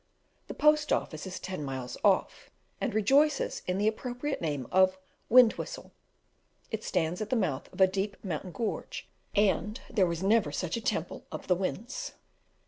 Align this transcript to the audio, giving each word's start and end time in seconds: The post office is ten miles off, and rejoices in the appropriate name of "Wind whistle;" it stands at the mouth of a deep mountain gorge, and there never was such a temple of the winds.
The 0.47 0.55
post 0.55 0.91
office 0.91 1.27
is 1.27 1.39
ten 1.39 1.63
miles 1.63 1.95
off, 2.03 2.49
and 2.81 2.91
rejoices 2.91 3.61
in 3.67 3.77
the 3.77 3.87
appropriate 3.87 4.41
name 4.41 4.65
of 4.71 4.97
"Wind 5.29 5.53
whistle;" 5.59 5.91
it 6.71 6.83
stands 6.83 7.21
at 7.21 7.29
the 7.29 7.35
mouth 7.35 7.71
of 7.71 7.79
a 7.79 7.85
deep 7.85 8.17
mountain 8.23 8.51
gorge, 8.51 9.07
and 9.35 9.79
there 9.91 10.07
never 10.07 10.49
was 10.49 10.57
such 10.57 10.75
a 10.75 10.81
temple 10.81 11.27
of 11.31 11.45
the 11.45 11.53
winds. 11.55 12.13